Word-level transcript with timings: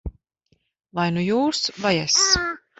Vai 1.01 1.05
nu 1.19 1.27
jūs, 1.29 1.63
vai 1.87 1.95
es. 2.09 2.21